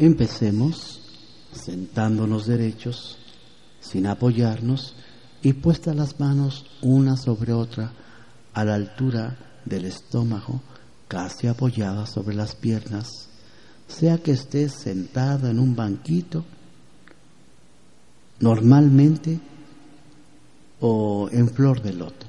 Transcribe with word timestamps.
Empecemos 0.00 0.98
sentándonos 1.52 2.46
derechos, 2.46 3.18
sin 3.80 4.06
apoyarnos 4.06 4.94
y 5.42 5.52
puestas 5.52 5.94
las 5.94 6.18
manos 6.18 6.64
una 6.80 7.18
sobre 7.18 7.52
otra 7.52 7.92
a 8.54 8.64
la 8.64 8.76
altura 8.76 9.36
del 9.66 9.84
estómago, 9.84 10.62
casi 11.06 11.48
apoyadas 11.48 12.08
sobre 12.08 12.34
las 12.34 12.54
piernas, 12.54 13.28
sea 13.88 14.16
que 14.16 14.30
estés 14.30 14.72
sentada 14.72 15.50
en 15.50 15.58
un 15.58 15.76
banquito, 15.76 16.46
normalmente 18.38 19.38
o 20.80 21.28
en 21.30 21.46
flor 21.50 21.82
de 21.82 21.92
loto. 21.92 22.26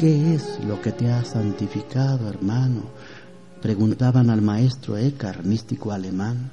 ¿Qué 0.00 0.34
es 0.34 0.58
lo 0.64 0.80
que 0.80 0.92
te 0.92 1.12
ha 1.12 1.22
santificado, 1.22 2.26
hermano? 2.26 2.84
Preguntaban 3.60 4.30
al 4.30 4.40
maestro 4.40 4.96
Eckhart, 4.96 5.44
místico 5.44 5.92
alemán. 5.92 6.50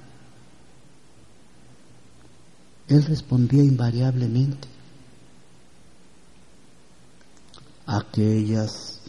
Él 2.90 3.06
respondía 3.06 3.64
invariablemente, 3.64 4.68
aquellas 7.86 9.00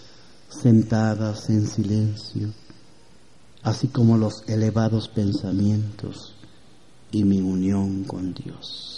sentadas 0.48 1.50
en 1.50 1.66
silencio, 1.66 2.52
así 3.64 3.88
como 3.88 4.16
los 4.16 4.44
elevados 4.46 5.08
pensamientos 5.08 6.36
y 7.10 7.24
mi 7.24 7.40
unión 7.40 8.04
con 8.04 8.34
Dios. 8.34 8.97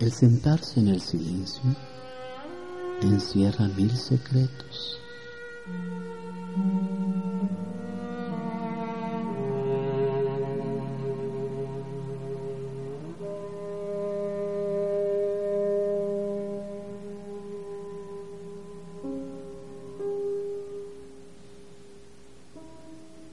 El 0.00 0.10
sentarse 0.12 0.80
en 0.80 0.88
el 0.88 1.00
silencio 1.02 1.60
encierra 3.02 3.68
mil 3.68 3.94
secretos. 3.94 4.98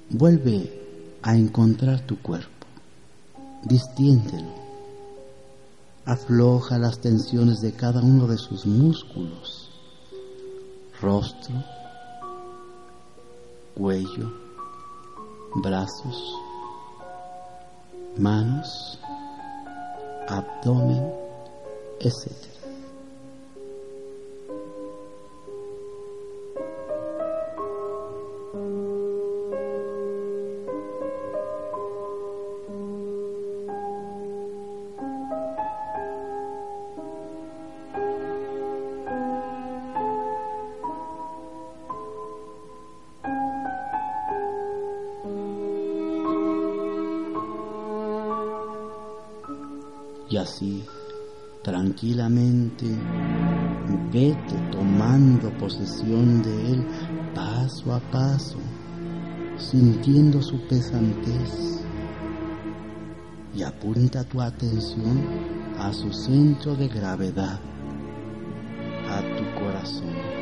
Vuelve 0.09 0.69
a 1.21 1.33
encontrar 1.37 2.01
tu 2.01 2.17
cuerpo, 2.21 2.67
distiéndelo 3.63 4.66
afloja 6.07 6.77
las 6.79 6.99
tensiones 6.99 7.59
de 7.59 7.73
cada 7.73 8.01
uno 8.01 8.27
de 8.27 8.37
sus 8.37 8.65
músculos, 8.65 9.69
rostro, 11.01 11.53
cuello, 13.75 14.31
brazos, 15.55 16.33
manos, 18.17 18.97
abdomen, 20.29 21.11
etc. 21.99 22.56
así 50.47 50.81
tranquilamente 51.61 52.85
vete 54.13 54.55
tomando 54.71 55.49
posesión 55.57 56.41
de 56.41 56.71
él 56.71 56.87
paso 57.35 57.93
a 57.93 57.99
paso, 57.99 58.57
sintiendo 59.57 60.41
su 60.41 60.57
pesantez 60.67 61.83
y 63.53 63.63
apunta 63.63 64.23
tu 64.23 64.39
atención 64.41 65.21
a 65.79 65.91
su 65.91 66.13
centro 66.13 66.75
de 66.75 66.87
gravedad, 66.87 67.59
a 69.09 69.19
tu 69.35 69.61
corazón. 69.61 70.36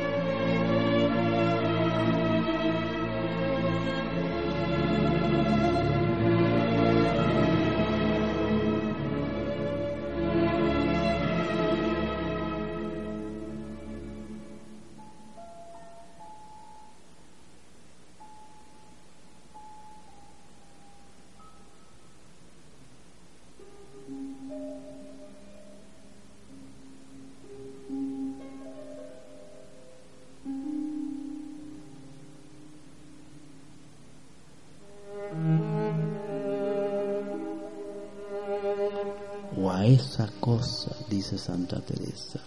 Dice 41.08 41.38
Santa 41.38 41.80
Teresa, 41.80 42.40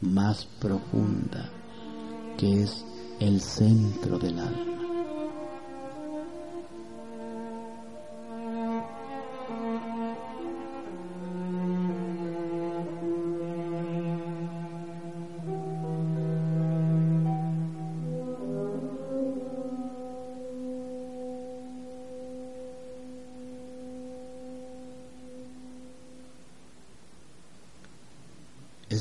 más 0.00 0.46
profunda, 0.60 1.48
que 2.36 2.62
es 2.62 2.84
el 3.20 3.40
centro 3.40 4.18
del 4.18 4.38
alma. 4.38 4.73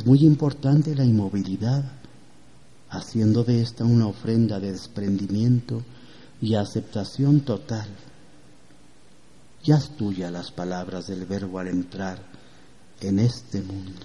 Es 0.03 0.07
muy 0.07 0.25
importante 0.25 0.93
la 0.95 1.05
inmovilidad, 1.05 1.81
haciendo 2.89 3.45
de 3.45 3.61
esta 3.61 3.85
una 3.85 4.07
ofrenda 4.07 4.59
de 4.59 4.73
desprendimiento 4.73 5.81
y 6.41 6.55
aceptación 6.55 7.39
total. 7.39 7.87
ya 9.63 9.77
es 9.77 9.95
tuya 9.95 10.29
las 10.29 10.51
palabras 10.51 11.07
del 11.07 11.25
verbo 11.25 11.57
al 11.57 11.69
entrar 11.69 12.19
en 12.99 13.19
este 13.19 13.61
mundo. 13.61 14.01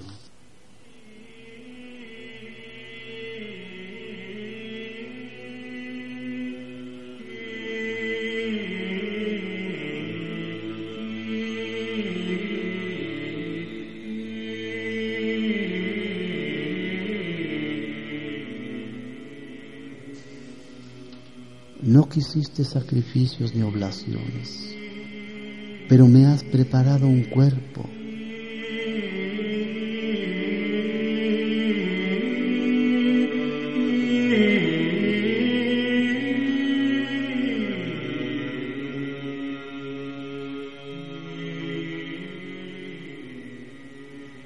No 22.08 22.14
quisiste 22.14 22.64
sacrificios 22.64 23.54
ni 23.54 23.60
oblaciones, 23.60 24.74
pero 25.90 26.08
me 26.08 26.24
has 26.24 26.42
preparado 26.42 27.06
un 27.06 27.24
cuerpo. 27.24 27.84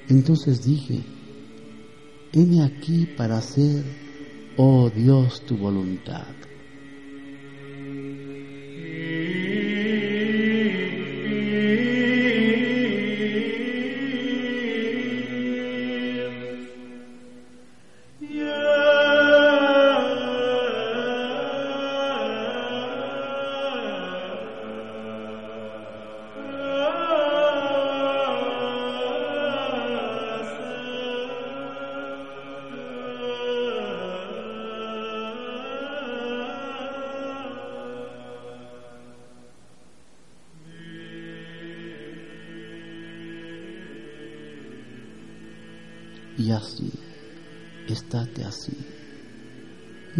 Entonces 0.09 0.65
dije, 0.65 1.01
heme 2.33 2.61
aquí 2.61 3.05
para 3.05 3.37
hacer, 3.37 3.85
oh 4.57 4.89
Dios, 4.89 5.45
tu 5.45 5.55
voluntad. 5.55 6.25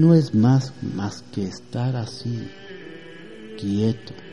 No 0.03 0.13
es 0.13 0.35
más 0.35 0.73
más 0.81 1.21
que 1.31 1.45
estar 1.45 1.95
así, 1.95 2.49
quieto. 3.57 4.32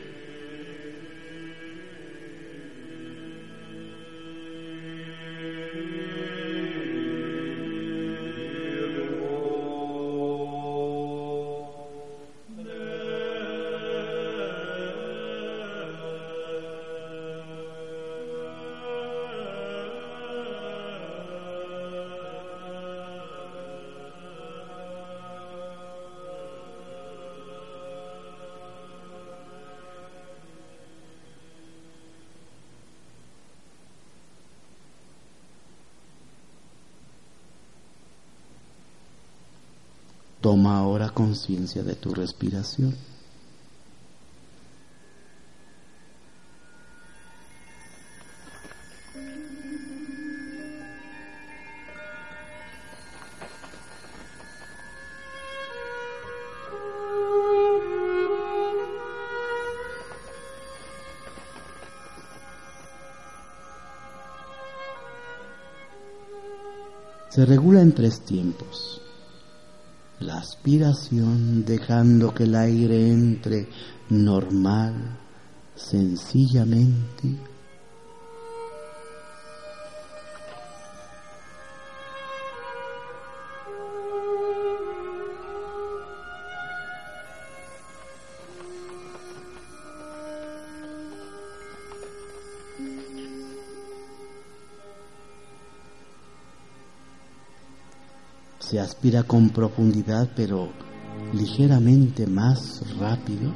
Toma 40.51 40.79
ahora 40.79 41.07
conciencia 41.11 41.81
de 41.81 41.95
tu 41.95 42.13
respiración. 42.13 42.93
Se 67.29 67.45
regula 67.45 67.81
en 67.81 67.93
tres 67.93 68.19
tiempos 68.25 69.01
la 70.21 70.37
aspiración 70.37 71.65
dejando 71.65 72.33
que 72.33 72.43
el 72.43 72.55
aire 72.55 73.09
entre 73.09 73.67
normal, 74.09 74.93
sencillamente. 75.75 77.50
Se 98.71 98.79
aspira 98.79 99.23
con 99.23 99.49
profundidad 99.49 100.29
pero 100.33 100.69
ligeramente 101.33 102.25
más 102.25 102.81
rápido. 102.97 103.51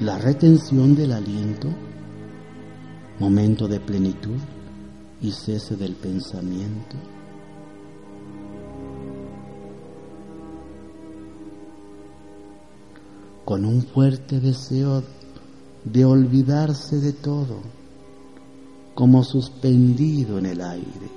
La 0.00 0.16
retención 0.16 0.94
del 0.94 1.12
aliento, 1.12 1.68
momento 3.18 3.68
de 3.68 3.80
plenitud 3.80 4.38
y 5.20 5.30
cese 5.32 5.76
del 5.76 5.94
pensamiento. 5.94 7.17
Con 13.48 13.64
un 13.64 13.80
fuerte 13.80 14.40
deseo 14.40 15.02
de 15.82 16.04
olvidarse 16.04 16.96
de 17.00 17.14
todo, 17.14 17.62
como 18.94 19.24
suspendido 19.24 20.36
en 20.36 20.44
el 20.44 20.60
aire. 20.60 21.08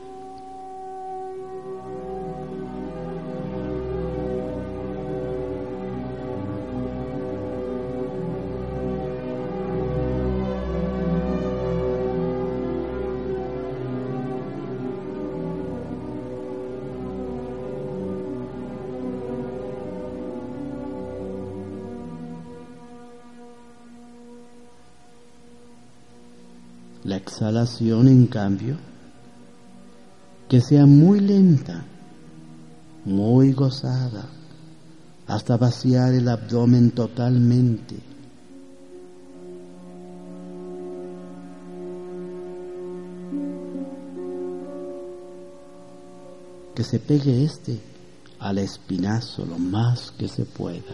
Exhalación, 27.42 28.08
en 28.08 28.28
cambio, 28.28 28.76
que 30.48 30.62
sea 30.62 30.86
muy 30.86 31.20
lenta, 31.20 31.84
muy 33.04 33.52
gozada, 33.54 34.30
hasta 35.26 35.58
vaciar 35.58 36.14
el 36.14 36.30
abdomen 36.30 36.92
totalmente. 36.92 37.96
Que 46.76 46.84
se 46.84 47.00
pegue 47.00 47.44
este 47.44 47.80
al 48.38 48.60
espinazo 48.60 49.48
lo 49.48 49.58
más 49.58 50.12
que 50.12 50.28
se 50.28 50.46
pueda. 50.46 50.94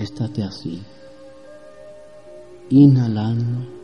Estate 0.00 0.42
así, 0.42 0.82
inhalando. 2.70 3.80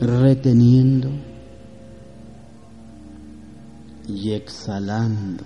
reteniendo. 0.00 1.10
Y 4.08 4.32
exhalando. 4.32 5.44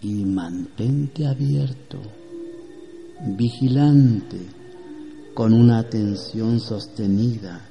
Y 0.00 0.24
mantente 0.24 1.26
abierto, 1.26 1.98
vigilante, 3.36 4.38
con 5.34 5.52
una 5.52 5.80
atención 5.80 6.60
sostenida, 6.60 7.67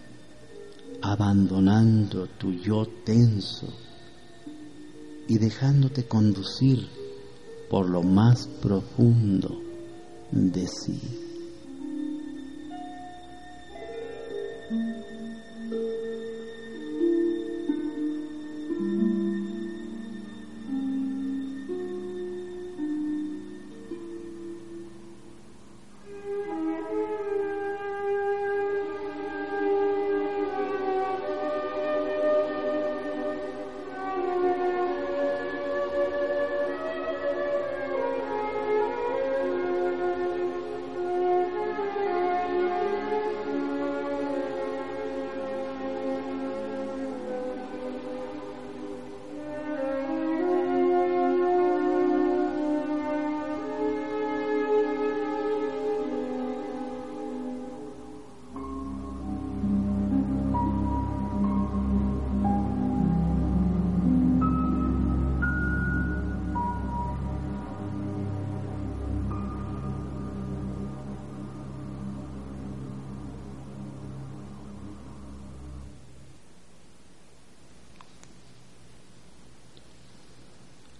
abandonando 1.01 2.27
tu 2.37 2.51
yo 2.53 2.85
tenso 3.05 3.67
y 5.27 5.37
dejándote 5.37 6.05
conducir 6.07 6.87
por 7.69 7.89
lo 7.89 8.01
más 8.01 8.47
profundo 8.61 9.61
de 10.31 10.67
sí. 10.67 11.26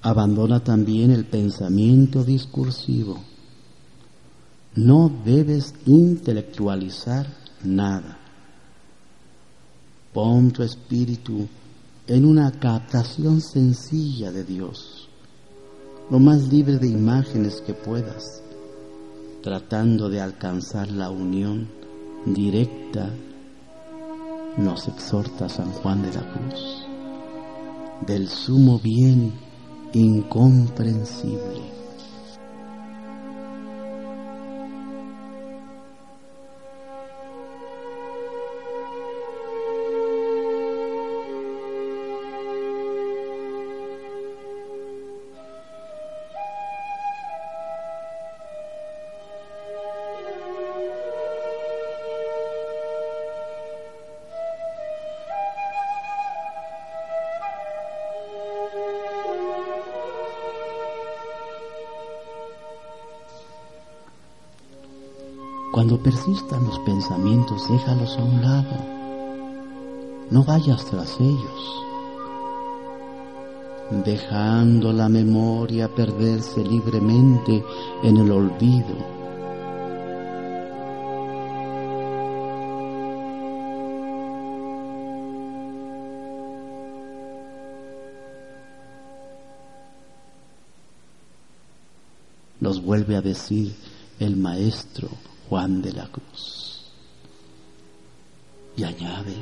Abandona 0.08 0.62
también 0.62 1.12
el 1.12 1.26
pensamiento 1.26 2.24
discursivo. 2.24 3.20
No 4.74 5.12
debes 5.26 5.74
intelectualizar 5.86 7.28
nada. 7.66 8.18
Pon 10.14 10.52
tu 10.52 10.64
espíritu 10.64 11.46
en 12.08 12.26
una 12.26 12.50
captación 12.52 13.42
sencilla 13.42 14.32
de 14.32 14.46
Dios, 14.46 15.10
lo 16.10 16.20
más 16.20 16.48
libre 16.48 16.78
de 16.78 16.88
imágenes 16.88 17.60
que 17.60 17.74
puedas, 17.74 18.42
tratando 19.44 20.08
de 20.08 20.22
alcanzar 20.22 20.90
la 20.90 21.10
unión 21.10 21.68
directa, 22.26 23.14
nos 24.58 24.88
exhorta 24.88 25.50
San 25.50 25.70
Juan 25.74 26.02
de 26.02 26.14
la 26.14 26.32
Cruz, 26.32 26.86
del 28.08 28.30
sumo 28.30 28.80
bien 28.80 29.47
incomprensible. 29.94 31.77
Persistan 66.08 66.66
los 66.66 66.80
pensamientos, 66.80 67.68
déjalos 67.68 68.18
a 68.18 68.24
un 68.24 68.42
lado. 68.42 68.78
No 70.32 70.42
vayas 70.42 70.86
tras 70.86 71.20
ellos. 71.20 71.84
Dejando 74.06 74.94
la 74.94 75.10
memoria 75.10 75.94
perderse 75.94 76.64
libremente 76.64 77.62
en 78.04 78.16
el 78.16 78.32
olvido. 78.32 78.96
Nos 92.62 92.82
vuelve 92.82 93.18
a 93.18 93.22
decir 93.22 93.76
el 94.22 94.38
maestro 94.38 95.10
Juan 95.50 95.82
de 95.82 95.94
la 95.94 96.08
Cruz. 96.08 96.82
Y 98.76 98.84
añade, 98.84 99.36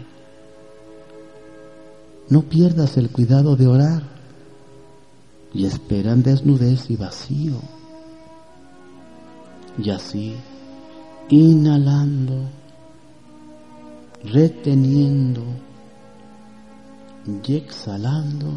no 2.30 2.42
pierdas 2.44 2.98
el 2.98 3.10
cuidado 3.10 3.56
de 3.56 3.68
orar 3.68 4.04
y 5.54 5.66
esperan 5.66 6.24
desnudez 6.24 6.90
y 6.90 6.96
vacío. 6.96 7.56
Y 9.78 9.90
así, 9.90 10.36
inhalando, 11.30 12.50
reteniendo 14.24 15.44
y 17.44 17.56
exhalando, 17.56 18.54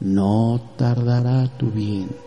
no 0.00 0.60
tardará 0.76 1.48
tu 1.56 1.70
bien 1.70 2.23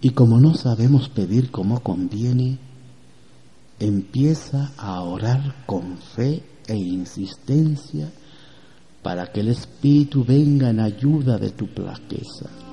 Y 0.00 0.10
como 0.10 0.40
no 0.40 0.54
sabemos 0.54 1.08
pedir 1.08 1.50
como 1.50 1.80
conviene, 1.80 2.58
empieza 3.80 4.72
a 4.76 5.00
orar 5.02 5.64
con 5.66 5.98
fe 5.98 6.42
e 6.66 6.76
insistencia 6.76 8.10
para 9.02 9.32
que 9.32 9.40
el 9.40 9.48
Espíritu 9.48 10.24
venga 10.24 10.70
en 10.70 10.80
ayuda 10.80 11.38
de 11.38 11.50
tu 11.50 11.66
plaqueza. 11.66 12.67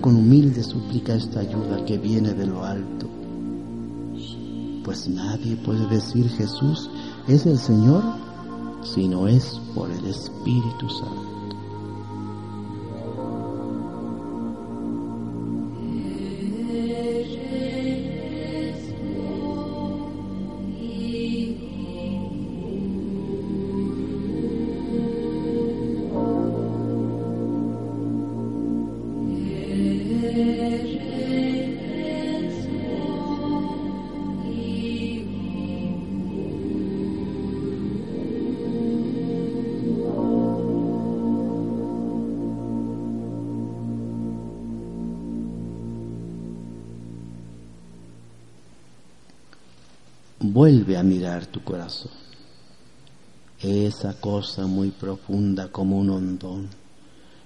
Con 0.00 0.16
humilde 0.16 0.62
súplica 0.62 1.14
esta 1.14 1.40
ayuda 1.40 1.84
que 1.84 1.98
viene 1.98 2.32
de 2.32 2.46
lo 2.46 2.62
alto. 2.64 3.08
Pues 4.84 5.08
nadie 5.08 5.56
puede 5.56 5.86
decir 5.88 6.28
Jesús 6.28 6.88
es 7.26 7.46
el 7.46 7.58
Señor 7.58 8.02
si 8.82 9.08
no 9.08 9.26
es 9.26 9.60
por 9.74 9.90
el 9.90 10.04
Espíritu 10.06 10.88
Santo. 10.88 11.35
Vuelve 50.56 50.96
a 50.96 51.02
mirar 51.02 51.44
tu 51.44 51.62
corazón. 51.62 52.12
Esa 53.60 54.14
cosa 54.18 54.66
muy 54.66 54.90
profunda 54.90 55.68
como 55.70 55.98
un 55.98 56.08
hondón, 56.08 56.68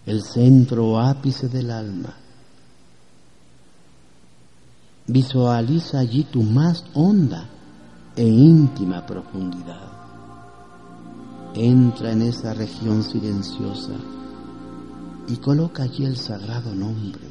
el 0.06 0.22
centro 0.22 0.96
ápice 0.96 1.48
del 1.48 1.72
alma. 1.72 2.14
Visualiza 5.08 5.98
allí 5.98 6.22
tu 6.22 6.44
más 6.44 6.84
honda 6.94 7.48
e 8.14 8.22
íntima 8.22 9.04
profundidad. 9.04 9.90
Entra 11.56 12.12
en 12.12 12.22
esa 12.22 12.54
región 12.54 13.02
silenciosa 13.02 13.94
y 15.26 15.36
coloca 15.38 15.82
allí 15.82 16.04
el 16.04 16.16
sagrado 16.16 16.72
nombre. 16.76 17.26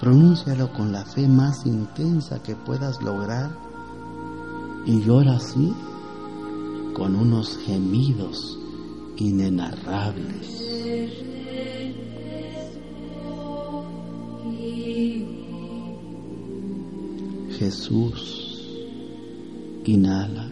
Pronúncialo 0.00 0.72
con 0.72 0.92
la 0.92 1.04
fe 1.04 1.28
más 1.28 1.66
intensa 1.66 2.42
que 2.42 2.56
puedas 2.56 3.02
lograr 3.02 3.71
y 4.86 5.00
llora 5.02 5.36
así 5.36 5.72
con 6.94 7.16
unos 7.16 7.58
gemidos 7.58 8.58
inenarrables. 9.16 10.62
Jesús, 17.58 18.66
inhala. 19.84 20.50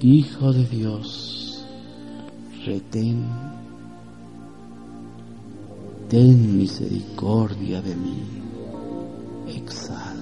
Hijo 0.00 0.52
de 0.52 0.66
Dios, 0.66 1.64
retén, 2.64 3.26
ten 6.08 6.56
misericordia 6.56 7.80
de 7.82 7.94
mí, 7.94 8.22
exhala. 9.48 10.13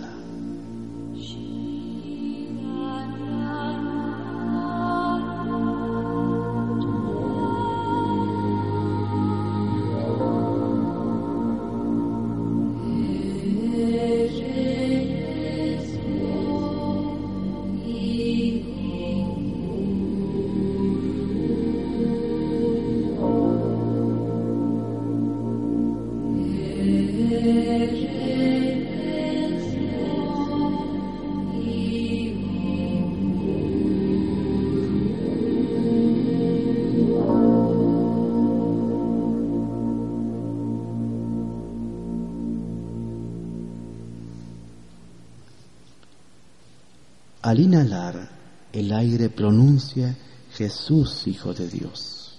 Al 47.53 47.61
inhalar, 47.61 48.31
el 48.73 48.91
aire 48.95 49.29
pronuncia 49.29 50.17
Jesús, 50.55 51.27
Hijo 51.27 51.53
de 51.53 51.69
Dios. 51.69 52.35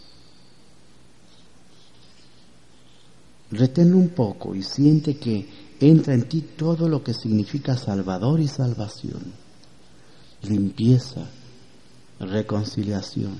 Retén 3.52 3.94
un 3.94 4.10
poco 4.10 4.56
y 4.56 4.64
siente 4.64 5.18
que 5.18 5.76
entra 5.80 6.16
en 6.16 6.28
ti 6.28 6.42
todo 6.58 6.90
lo 6.90 7.04
que 7.04 7.14
significa 7.14 7.78
Salvador 7.78 8.40
y 8.40 8.48
salvación, 8.48 9.22
limpieza, 10.42 11.30
reconciliación. 12.20 13.40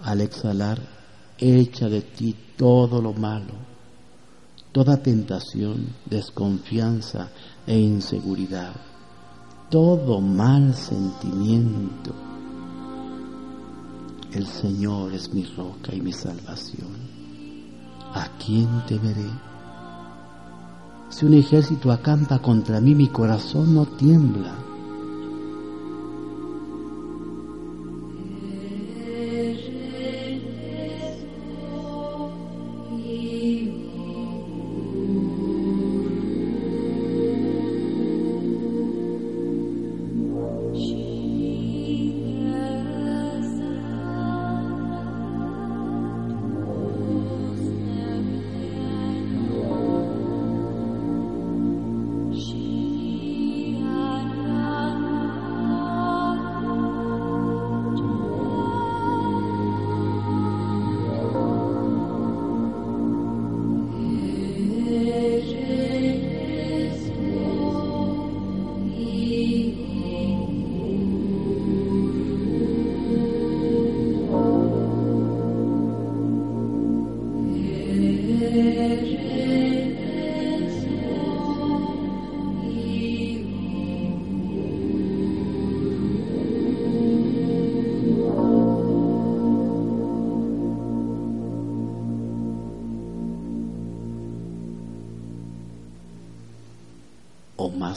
Al 0.00 0.20
exhalar, 0.20 0.86
echa 1.38 1.88
de 1.88 2.02
ti 2.02 2.36
todo 2.58 3.00
lo 3.00 3.14
malo, 3.14 3.73
toda 4.74 4.96
tentación, 4.96 5.86
desconfianza, 6.04 7.30
e 7.64 7.78
inseguridad, 7.78 8.74
todo 9.70 10.20
mal 10.20 10.74
sentimiento. 10.74 12.12
El 14.32 14.48
Señor 14.48 15.14
es 15.14 15.32
mi 15.32 15.44
roca 15.44 15.94
y 15.94 16.00
mi 16.00 16.12
salvación. 16.12 16.90
¿A 18.14 18.26
quién 18.44 18.68
temeré? 18.88 19.30
Si 21.08 21.24
un 21.24 21.34
ejército 21.34 21.92
acampa 21.92 22.40
contra 22.40 22.80
mí, 22.80 22.96
mi 22.96 23.06
corazón 23.06 23.76
no 23.76 23.86
tiembla. 23.86 24.56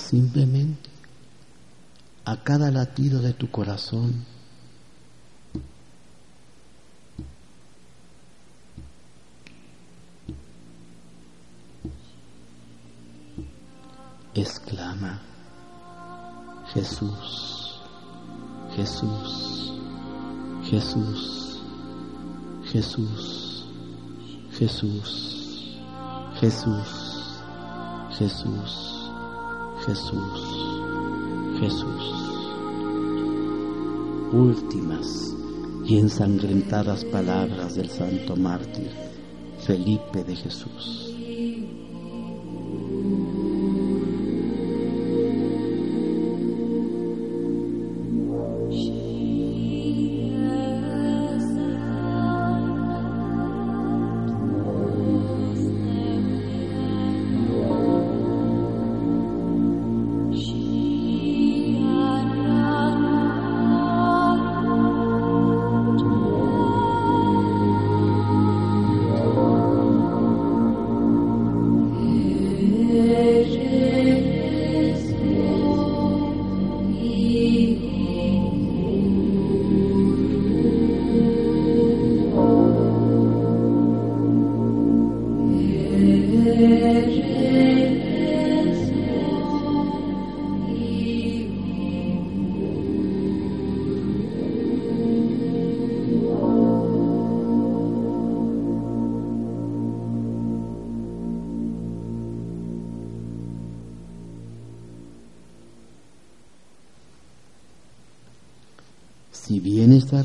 Simplemente 0.07 0.89
a 2.23 2.37
cada 2.37 2.71
latido 2.71 3.21
de 3.21 3.33
tu 3.33 3.51
corazón. 3.51 4.25
Exclama, 14.33 15.19
Jesús, 16.73 17.81
Jesús, 18.75 19.73
Jesús, 20.69 21.61
Jesús, 22.71 23.65
Jesús, 24.51 25.77
Jesús, 26.39 27.41
Jesús, 28.17 28.96
Jesús. 29.87 30.81
Jesús. 31.61 32.43
Últimas 34.33 35.33
y 35.85 35.97
ensangrentadas 35.97 37.05
palabras 37.05 37.75
del 37.75 37.89
santo 37.89 38.35
mártir 38.35 38.91
Felipe 39.65 40.25
de 40.25 40.35
Jesús. 40.35 41.06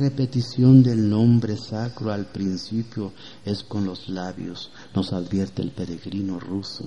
Repetición 0.03 0.83
del 0.83 1.09
nombre 1.09 1.57
sacro 1.57 2.11
al 2.11 2.27
principio 2.27 3.13
es 3.45 3.63
con 3.63 3.85
los 3.85 4.09
labios, 4.09 4.73
nos 4.97 5.13
advierte 5.13 5.63
el 5.63 5.71
peregrino 5.71 6.41
ruso, 6.41 6.85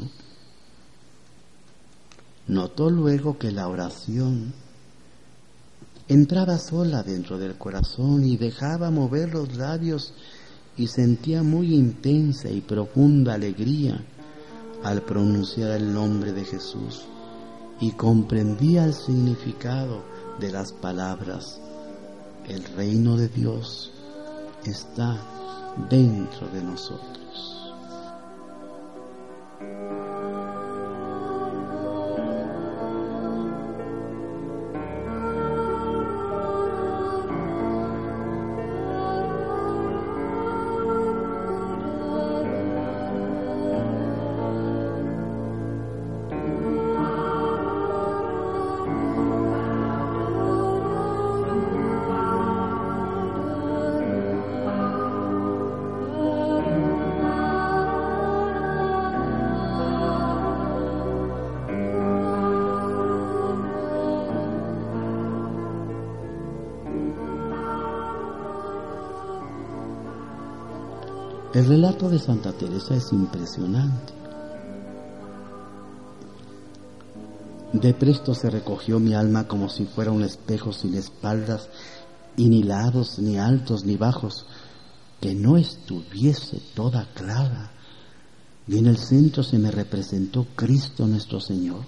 notó 2.48 2.90
luego 2.90 3.38
que 3.38 3.52
la 3.54 3.70
oración 3.70 4.54
entraba 6.10 6.60
sola 6.60 7.04
dentro 7.04 7.38
del 7.38 7.58
corazón 7.58 8.26
y 8.26 8.36
dejaba 8.36 8.92
mover 8.92 9.34
los 9.34 9.56
labios 9.56 10.14
y 10.76 10.88
sentía 10.88 11.42
muy 11.42 11.74
intensa 11.74 12.50
y 12.50 12.60
profunda 12.60 13.36
alegría 13.36 14.04
al 14.84 15.04
pronunciar 15.04 15.72
el 15.72 15.94
nombre 15.94 16.34
de 16.34 16.44
Jesús 16.44 17.06
y 17.80 17.92
comprendía 17.94 18.84
el 18.84 18.94
significado 18.94 20.04
de 20.38 20.52
las 20.52 20.74
palabras 20.74 21.62
el 22.50 22.64
reino 22.76 23.18
de 23.18 23.28
Dios 23.30 23.92
está 24.66 25.18
dentro 25.90 26.48
de 26.50 26.62
nosotros. 26.62 27.15
El 71.56 71.68
relato 71.68 72.10
de 72.10 72.20
Santa 72.20 72.52
Teresa 72.52 72.98
es 72.98 73.14
impresionante. 73.14 74.12
De 77.72 77.94
presto 77.94 78.36
se 78.36 78.50
recogió 78.50 79.00
mi 79.00 79.14
alma 79.14 79.48
como 79.48 79.70
si 79.70 79.86
fuera 79.86 80.12
un 80.12 80.24
espejo 80.24 80.74
sin 80.74 80.96
espaldas 80.96 81.70
y 82.36 82.50
ni 82.50 82.62
lados, 82.62 83.20
ni 83.20 83.38
altos, 83.38 83.86
ni 83.86 83.96
bajos, 83.96 84.46
que 85.22 85.34
no 85.34 85.56
estuviese 85.56 86.62
toda 86.74 87.08
clara. 87.14 87.72
Y 88.68 88.78
en 88.78 88.88
el 88.88 88.98
centro 88.98 89.42
se 89.42 89.58
me 89.58 89.72
representó 89.72 90.46
Cristo 90.58 91.08
nuestro 91.08 91.40
Señor, 91.40 91.86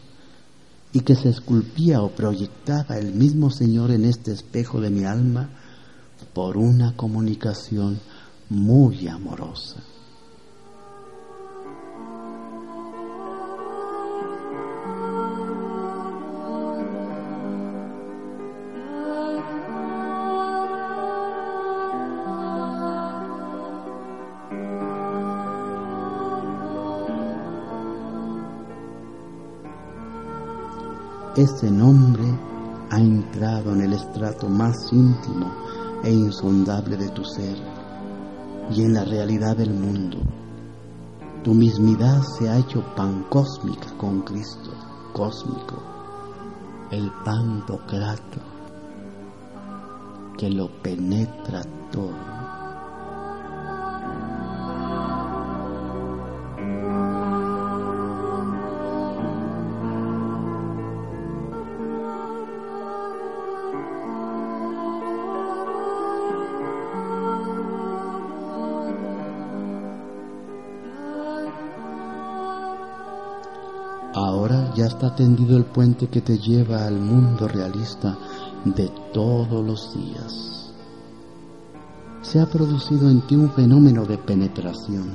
y 0.93 1.01
que 1.01 1.15
se 1.15 1.27
esculpía 1.27 2.01
o 2.03 2.12
proyectaba 2.12 2.97
el 2.97 3.13
mismo 3.13 3.51
Señor 3.51 3.91
en 3.91 4.06
este 4.06 4.32
espejo 4.32 4.80
de 4.80 4.91
mi 4.91 5.03
alma 5.03 5.49
por 6.34 6.56
una 6.56 6.95
comunicación 6.95 7.99
muy 8.49 9.07
amorosa. 9.07 9.81
Este 31.36 31.69
nombre 31.69 32.23
ha 32.89 32.99
entrado 32.99 33.71
en 33.73 33.81
el 33.81 33.93
estrato 33.93 34.49
más 34.49 34.91
íntimo 34.91 35.51
e 36.03 36.12
insondable 36.12 36.97
de 36.97 37.10
tu 37.10 37.23
ser 37.23 37.76
y 38.71 38.82
en 38.84 38.93
la 38.93 39.03
realidad 39.03 39.56
del 39.56 39.73
mundo. 39.73 40.17
Tu 41.43 41.53
mismidad 41.53 42.21
se 42.23 42.49
ha 42.49 42.58
hecho 42.58 42.84
pan 42.95 43.25
cósmica 43.30 43.88
con 43.97 44.21
Cristo, 44.21 44.71
cósmico, 45.13 45.82
el 46.91 47.12
pan 47.23 47.63
que 50.38 50.49
lo 50.49 50.69
penetra 50.82 51.62
todo. 51.91 52.37
Está 74.97 75.15
tendido 75.15 75.55
el 75.55 75.63
puente 75.63 76.07
que 76.07 76.21
te 76.21 76.39
lleva 76.39 76.88
al 76.88 76.99
mundo 76.99 77.47
realista 77.47 78.17
de 78.65 78.89
todos 79.13 79.63
los 79.63 79.93
días. 79.93 80.73
Se 82.23 82.39
ha 82.39 82.47
producido 82.47 83.07
en 83.07 83.21
ti 83.21 83.36
un 83.36 83.51
fenómeno 83.51 84.05
de 84.05 84.17
penetración. 84.17 85.12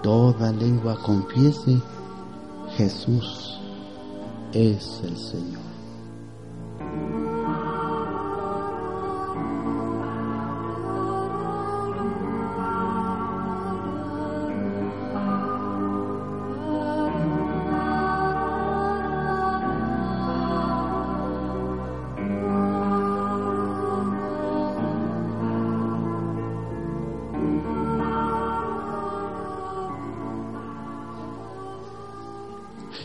Toda 0.00 0.52
lengua 0.52 0.96
confiese 1.02 1.82
Jesús, 2.76 3.58
es 4.52 5.00
el 5.02 5.16
Señor. 5.16 5.65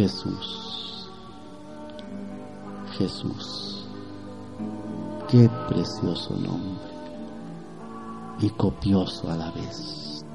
Jesús. 0.02 1.08
Jesús. 2.98 3.86
Qué 5.30 5.48
precioso 5.70 6.36
nombre 6.38 6.90
y 8.40 8.50
copioso 8.50 9.30
a 9.30 9.36
la 9.36 9.52
vez. 9.52 10.26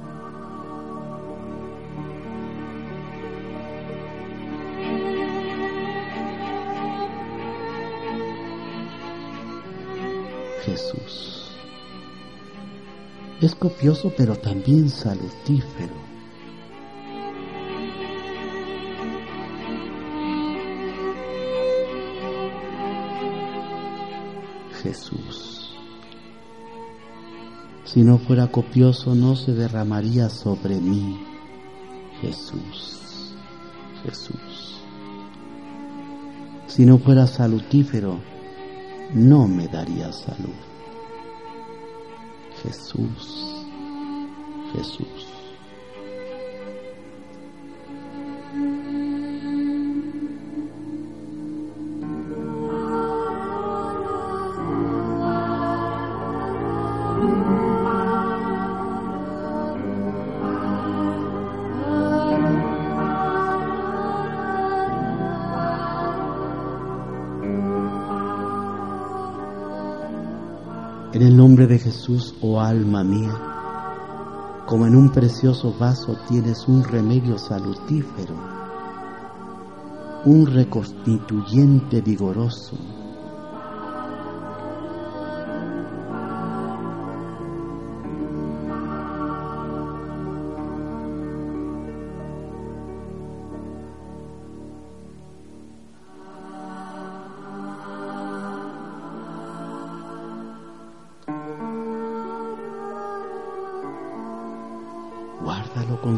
Jesús. 10.65 11.51
Es 13.41 13.53
copioso 13.57 14.13
pero 14.17 14.37
también 14.37 14.89
salutífero 14.89 16.06
Jesús. 24.87 25.69
Si 27.85 28.03
no 28.03 28.19
fuera 28.19 28.53
copioso 28.53 29.17
no 29.17 29.35
se 29.35 29.53
derramaría 29.53 30.29
sobre 30.29 30.77
mí. 30.77 31.19
Jesús, 32.21 33.35
Jesús. 34.05 34.81
Si 36.69 36.85
no 36.85 36.99
fuera 36.99 37.27
salutífero, 37.27 38.21
no 39.13 39.49
me 39.49 39.67
daría 39.67 40.13
salud. 40.13 40.61
Jesús, 42.63 43.65
Jesús. 44.73 45.26
Alma 72.77 73.03
mía, 73.03 73.33
como 74.67 74.87
en 74.87 74.97
un 74.97 75.09
precioso 75.11 75.75
vaso 75.79 76.15
tienes 76.29 76.69
un 76.69 76.85
remedio 76.85 77.39
salutífero, 77.39 78.35
un 80.27 80.47
reconstituyente 80.47 82.03
vigoroso, 82.03 82.77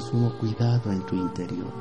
sumo 0.08 0.32
cuidado 0.38 0.90
en 0.90 1.02
tu 1.02 1.16
interior. 1.16 1.72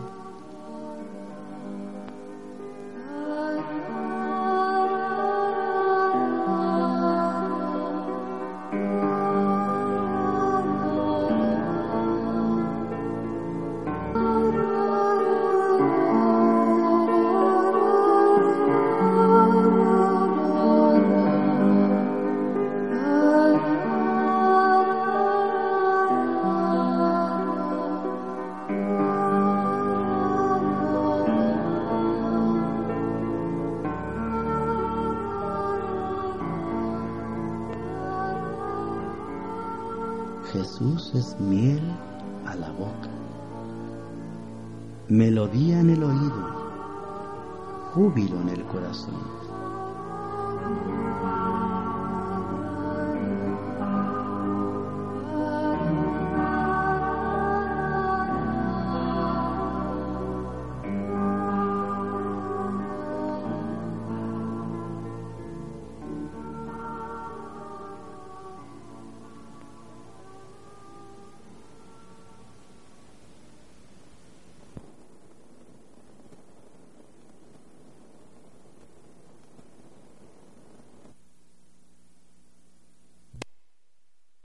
Jesús 40.67 41.15
es 41.15 41.39
miel 41.39 41.81
a 42.45 42.53
la 42.53 42.69
boca, 42.71 43.09
melodía 45.07 45.79
en 45.79 45.91
el 45.91 46.03
oído, 46.03 46.43
júbilo 47.93 48.41
en 48.41 48.49
el 48.49 48.63
corazón. 48.65 49.15